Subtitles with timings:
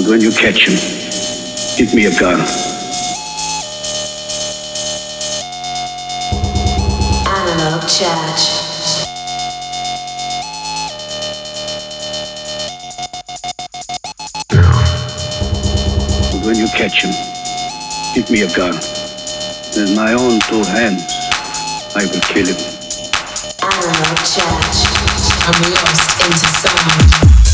[0.00, 0.76] But when you catch him,
[1.76, 2.40] give me a gun.
[7.28, 8.42] Analog Church.
[16.46, 17.12] When you catch him,
[18.14, 18.72] give me a gun.
[18.72, 21.04] With my own two hands,
[21.94, 22.56] I will kill him.
[23.62, 24.18] Analog
[25.44, 27.49] I'm lost into sound.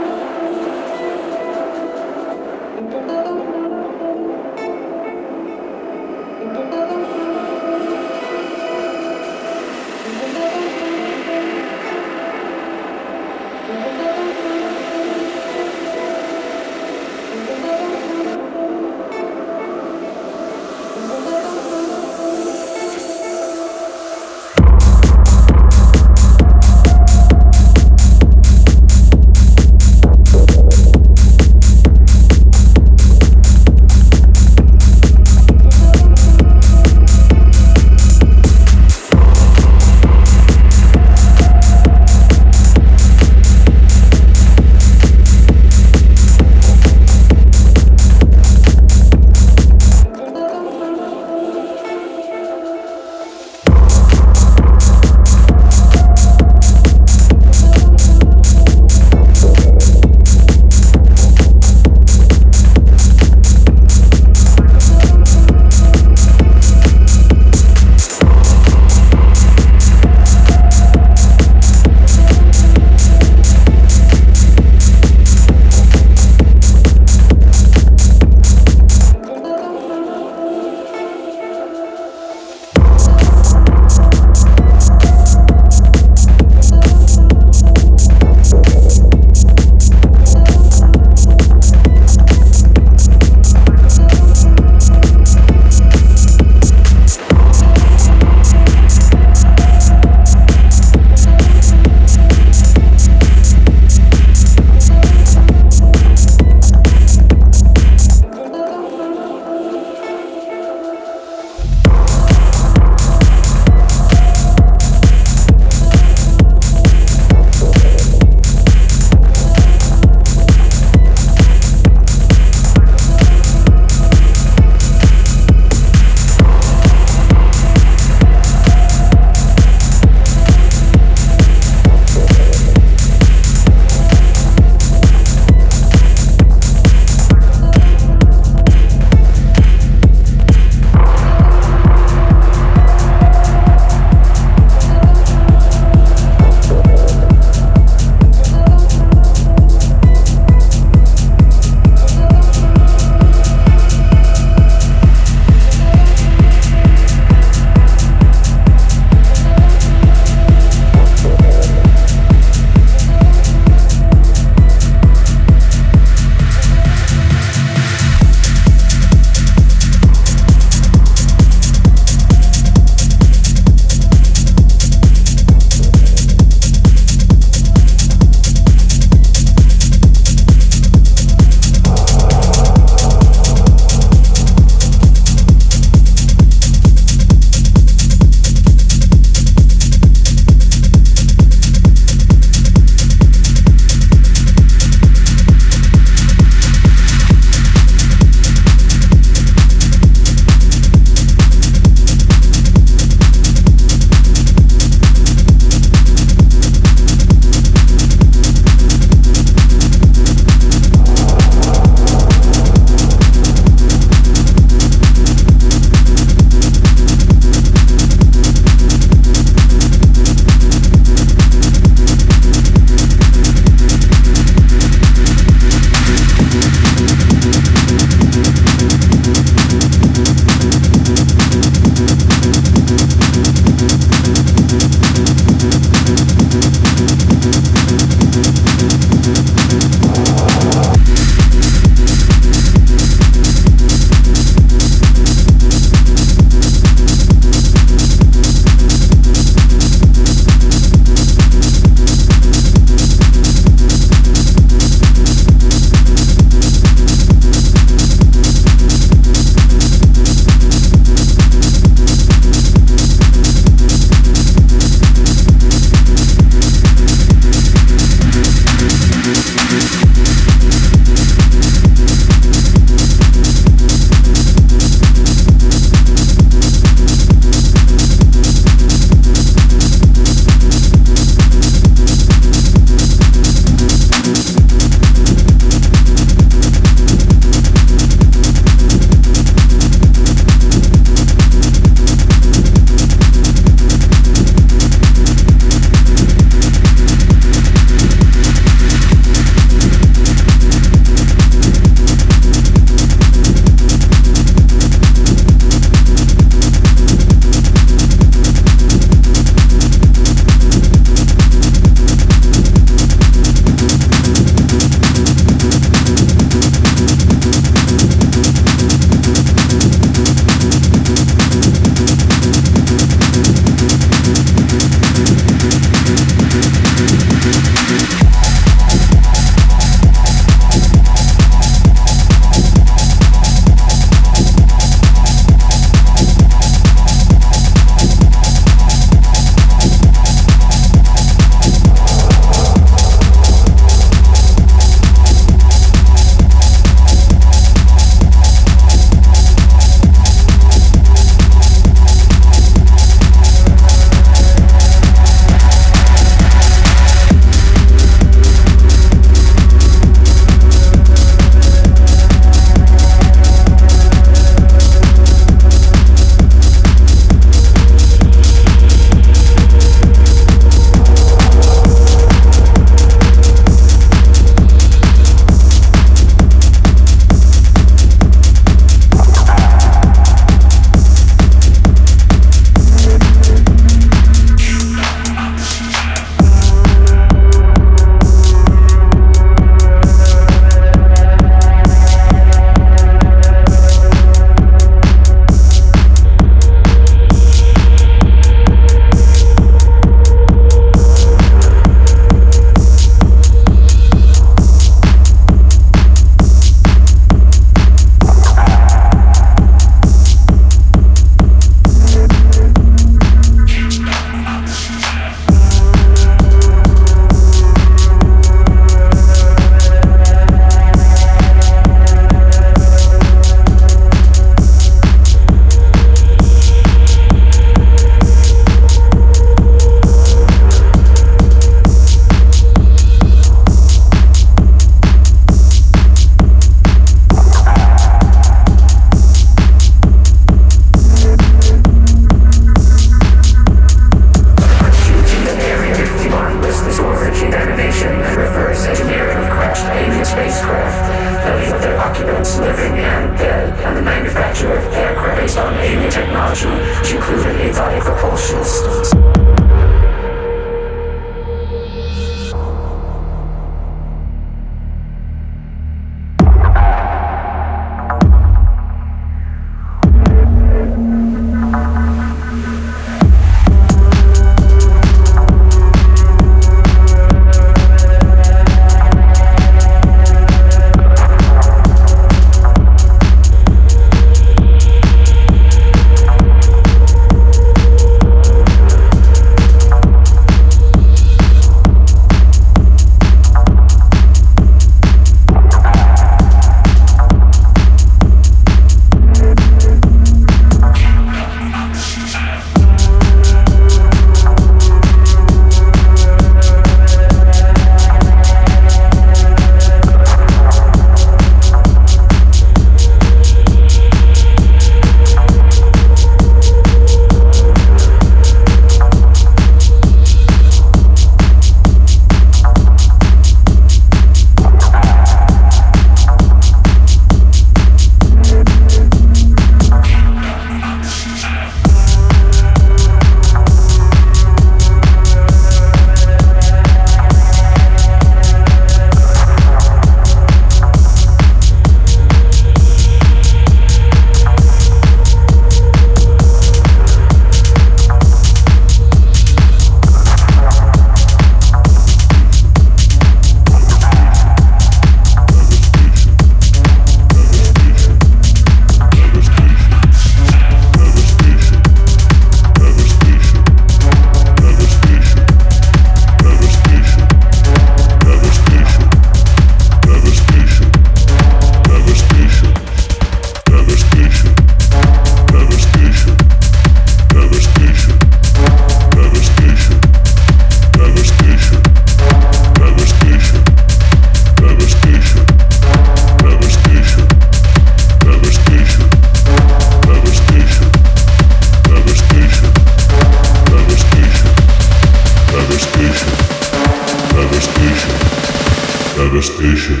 [599.30, 600.00] Devastation.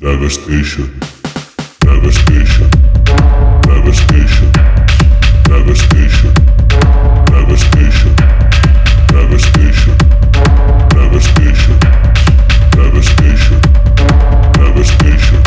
[0.00, 0.90] Devastation.
[1.80, 2.68] Devastation.
[3.62, 4.50] Devastation.
[5.44, 6.32] Devastation.
[7.30, 8.14] Devastation.
[9.20, 9.96] Devastation.
[12.74, 13.60] Devastation.
[14.52, 15.42] Devastation.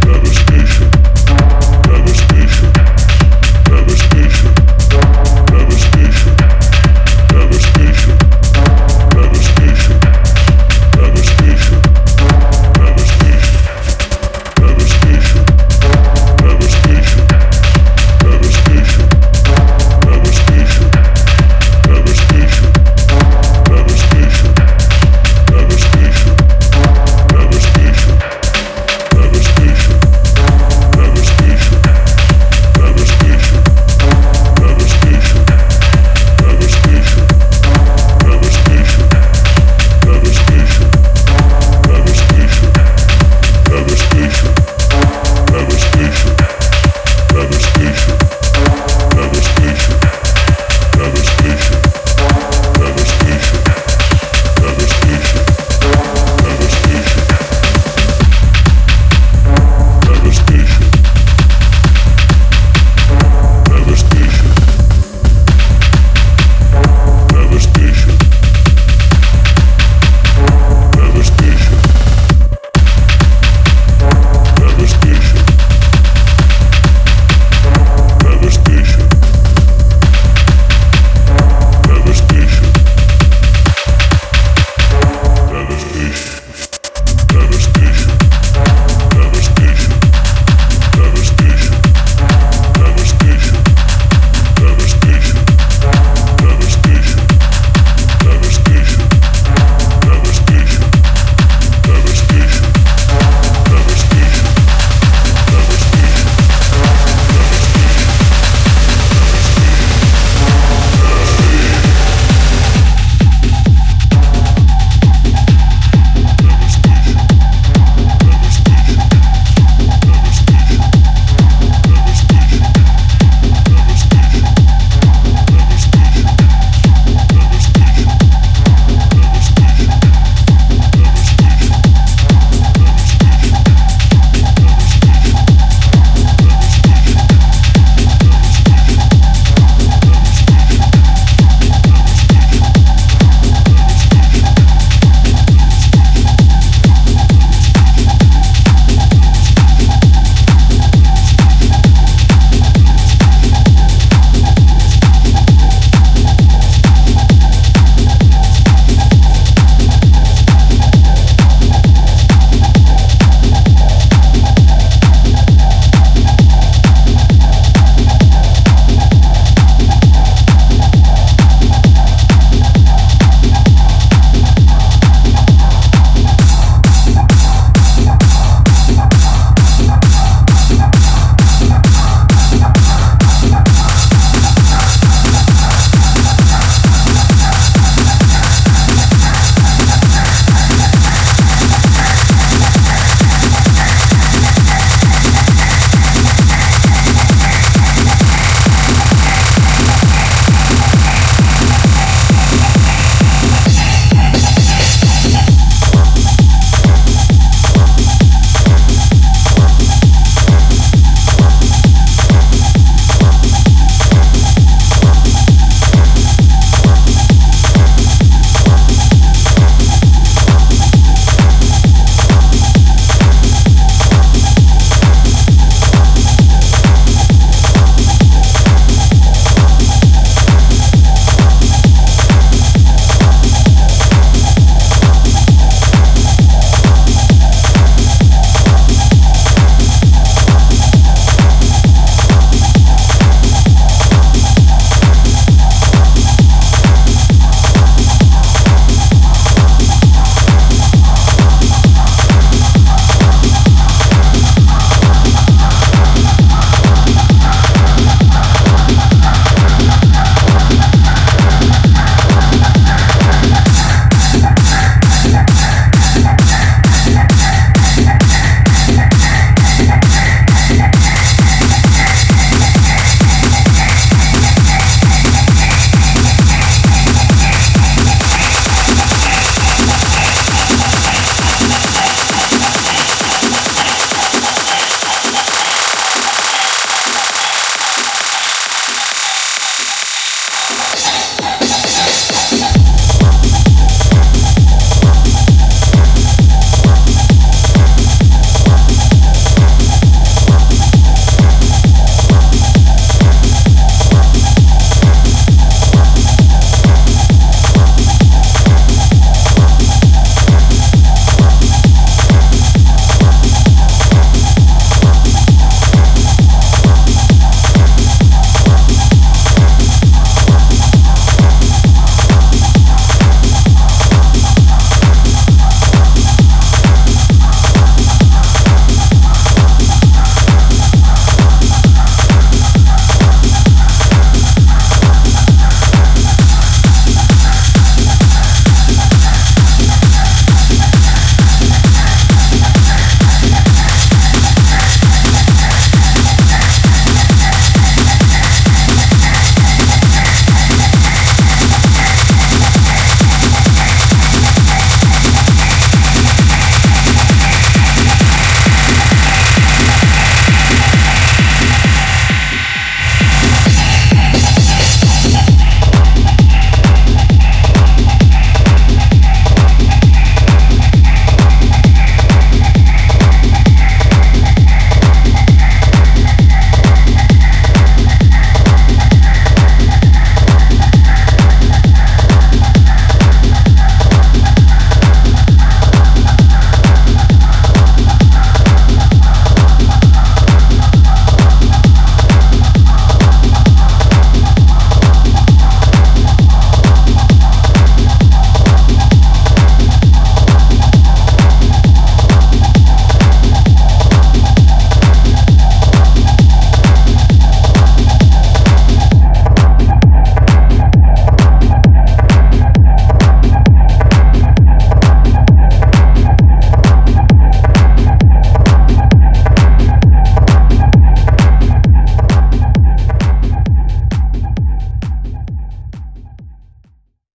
[0.00, 0.89] Devastation.